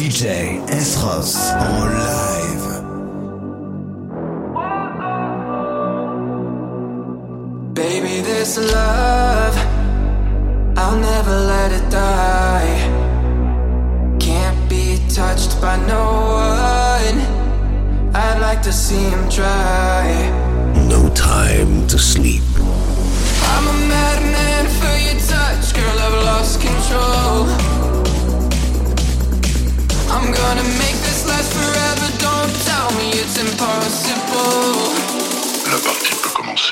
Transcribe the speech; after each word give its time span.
DJ 0.00 0.58
S-Ross 0.70 1.50
en 1.50 1.90
live. 1.92 2.68
Baby, 7.74 8.22
this 8.22 8.56
love, 8.56 9.56
I'll 10.78 10.96
never 10.96 11.36
let 11.52 11.72
it 11.72 11.90
die. 11.90 12.78
Can't 14.18 14.70
be 14.70 14.96
touched 15.14 15.60
by 15.60 15.76
no 15.86 16.04
one. 16.48 17.18
I'd 18.14 18.40
like 18.40 18.62
to 18.62 18.72
see 18.72 19.04
him 19.10 19.28
try. 19.28 20.32
No 20.88 21.10
time 21.10 21.86
to 21.88 21.98
sleep. 21.98 22.49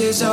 faces 0.00 0.29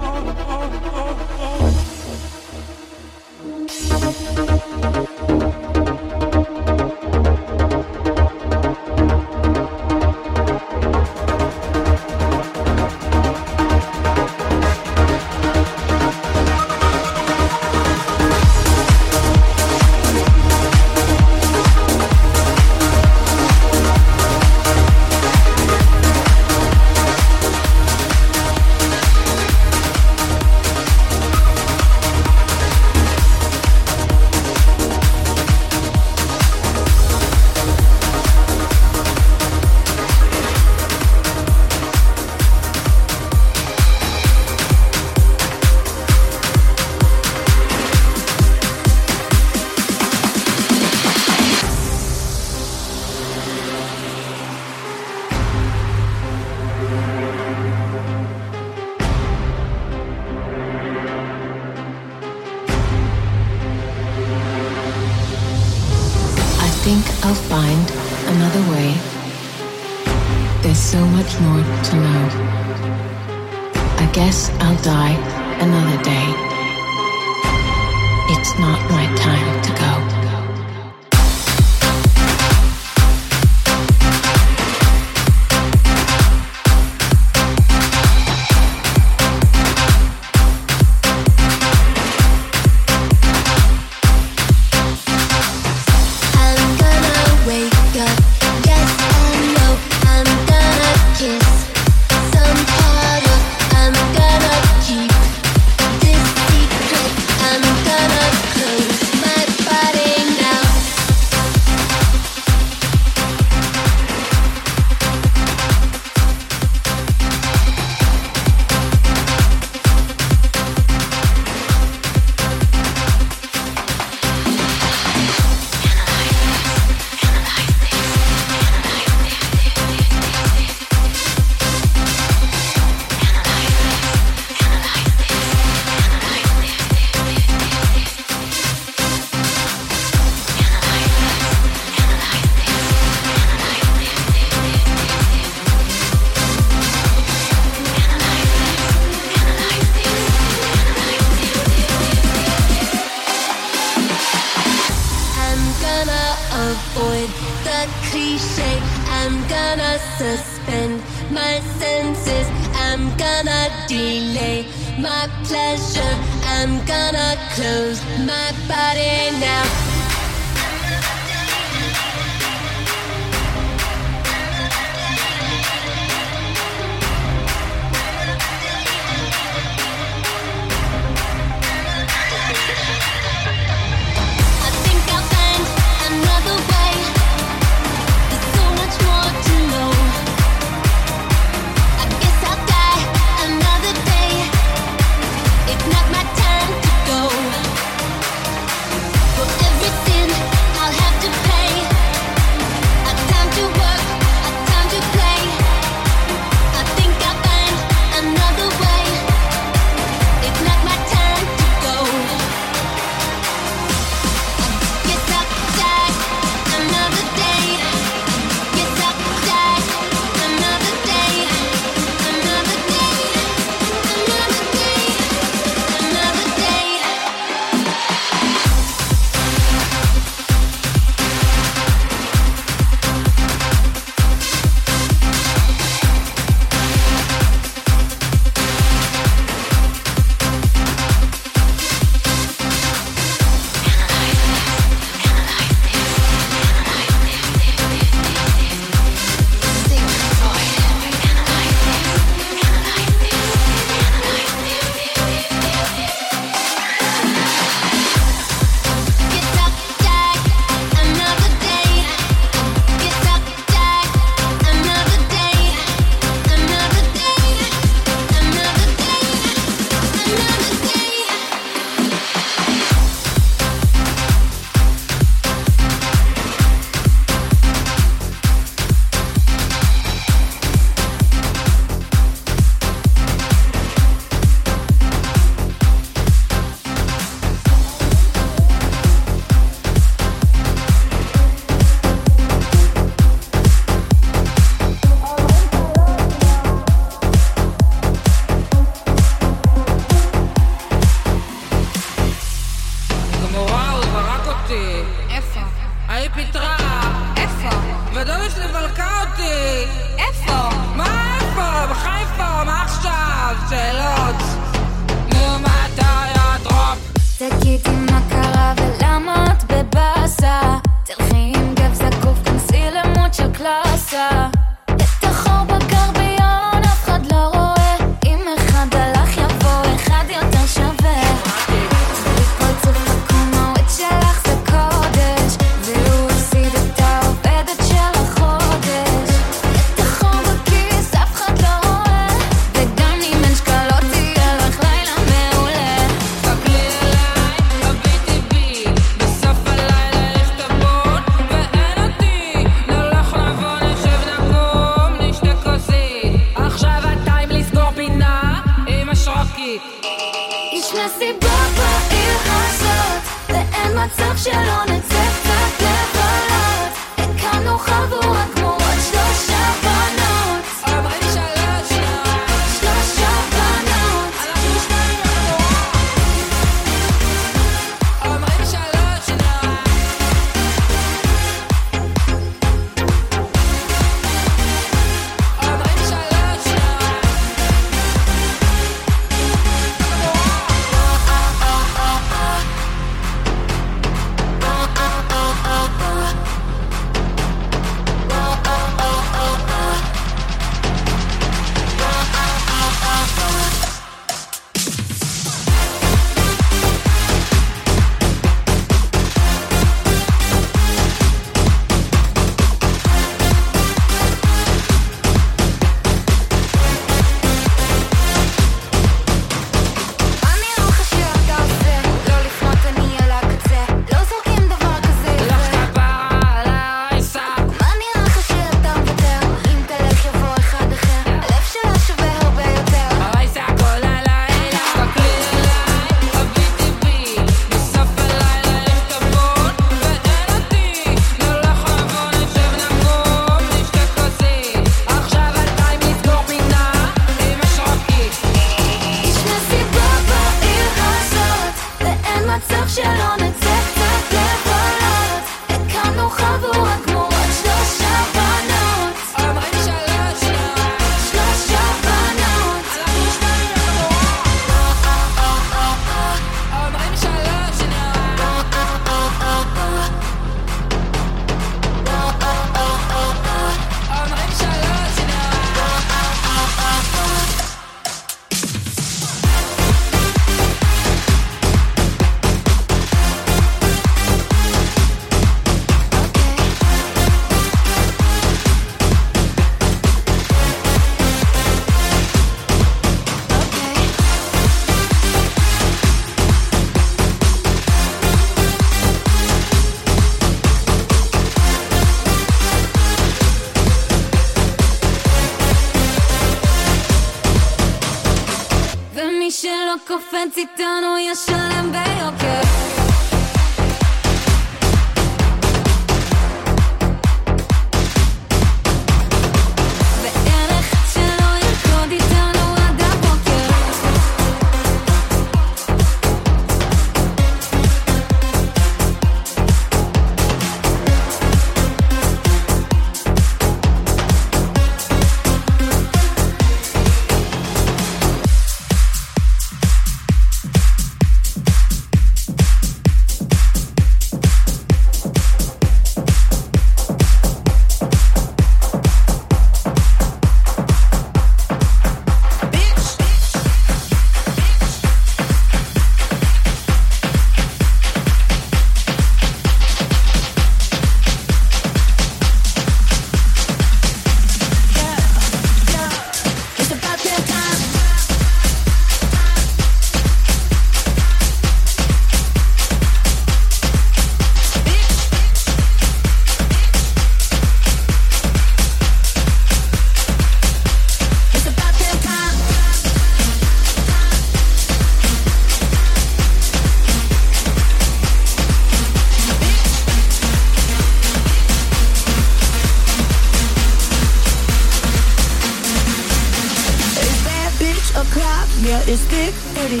is 599.08 599.22
thick, 599.26 599.52
pretty. 599.74 600.00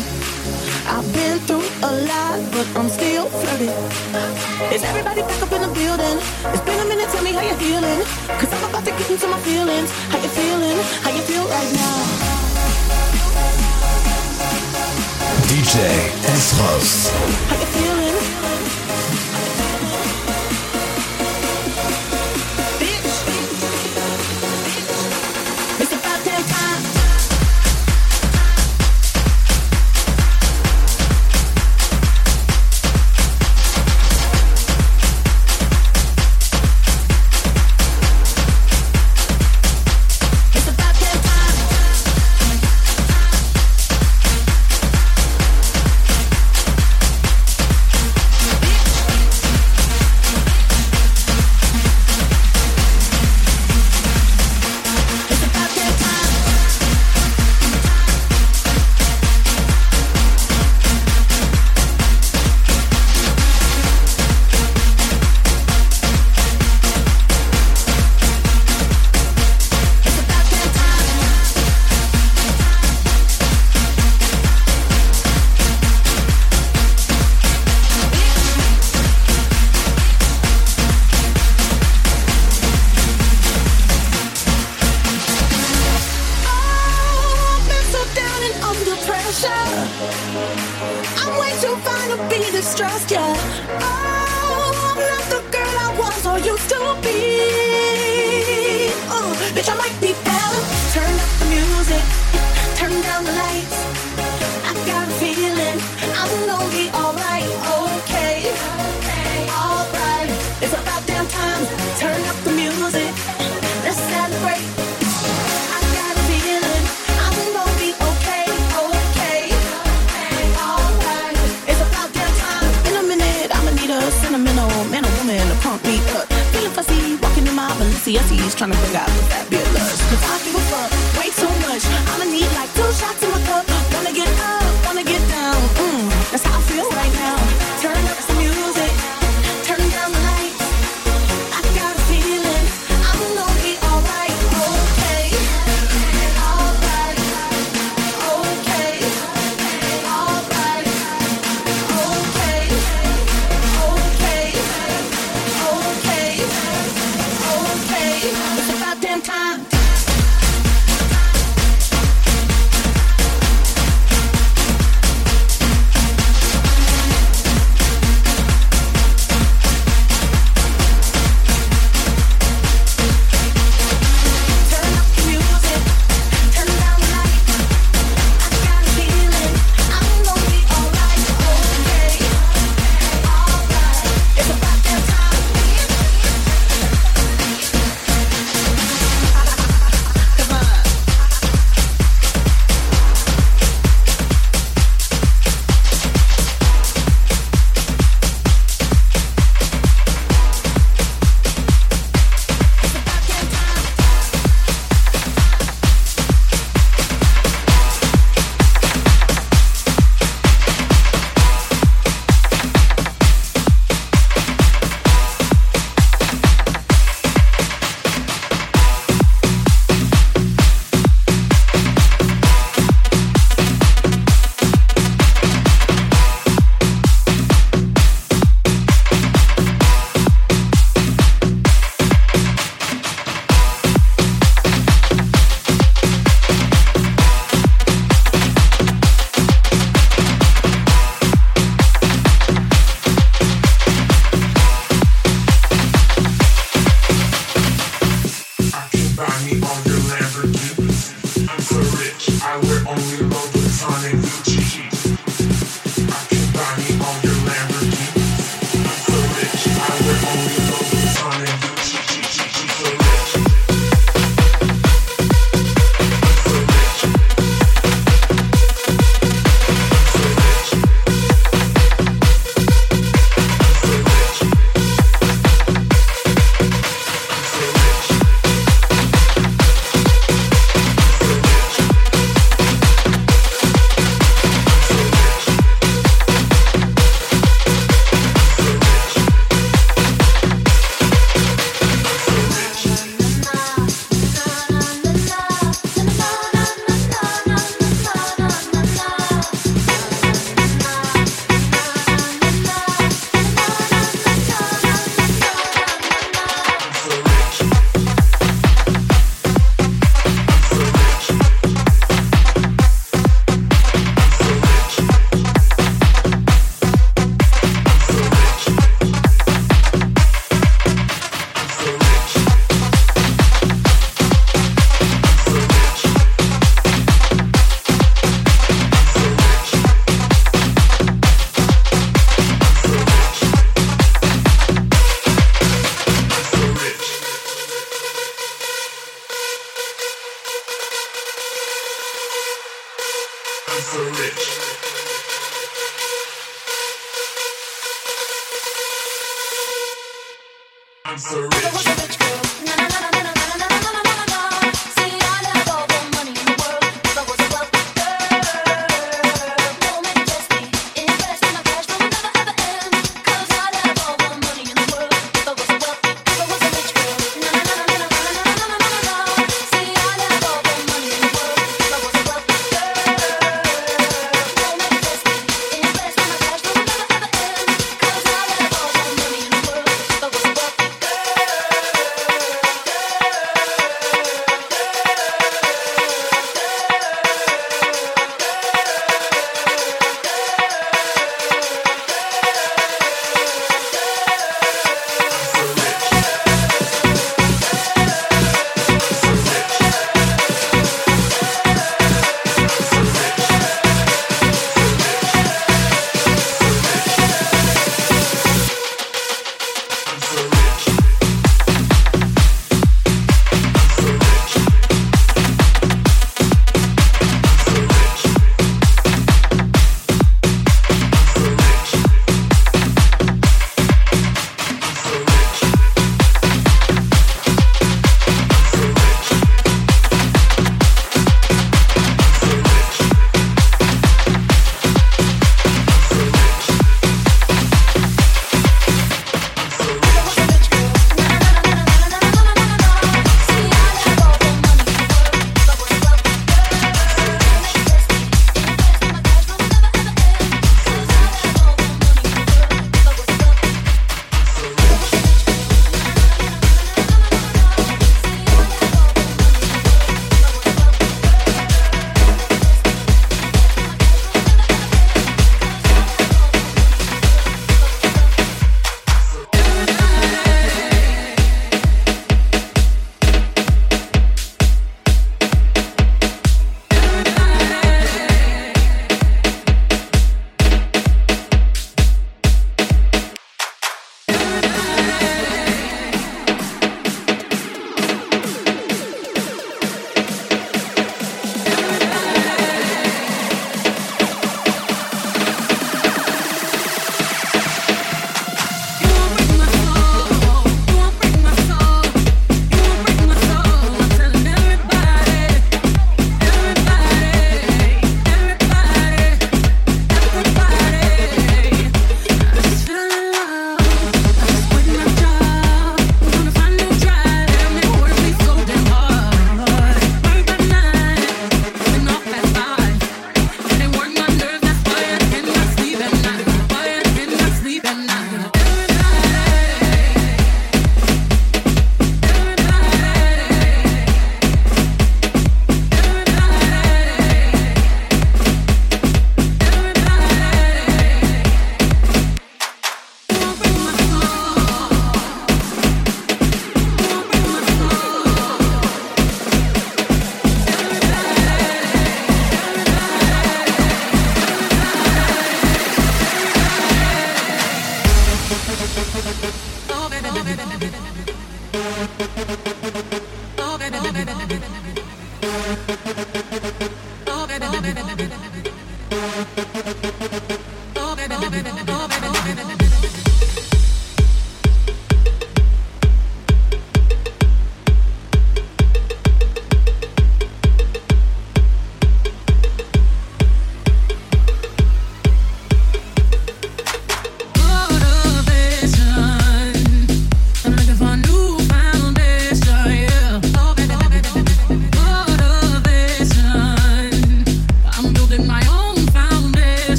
I've 0.88 1.04
been 1.12 1.38
through 1.40 1.66
a 1.82 1.90
lot, 2.08 2.40
but 2.52 2.66
I'm 2.76 2.88
still 2.88 3.26
flirty. 3.28 3.68
Is 4.74 4.82
everybody 4.82 5.20
back 5.20 5.42
up 5.42 5.52
in 5.52 5.60
the 5.60 5.72
building? 5.74 6.18
It's 6.52 6.64
been 6.64 6.80
a 6.80 6.88
minute, 6.88 7.08
tell 7.10 7.22
me 7.22 7.32
how 7.32 7.42
you 7.42 7.54
feeling. 7.54 8.00
Cause 8.38 8.52
I'm 8.52 8.70
about 8.70 8.84
to 8.84 8.92
get 8.92 9.10
into 9.10 9.26
my 9.26 9.38
feelings. 9.40 9.90
How 10.08 10.18
you 10.18 10.28
feeling? 10.28 10.78
How 11.04 11.10
you 11.10 11.22
feel 11.22 11.44
right 11.44 11.72
now? 11.72 11.96
DJ 15.52 15.74
S. 16.32 16.58
Ross. 16.58 17.10
How 17.48 17.60
you 17.60 17.66
feeling? 17.76 18.83